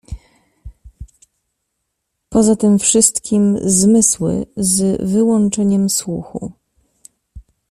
[2.29, 6.51] Poza tym wszystkim zmysły, z wyłączeniem słuchu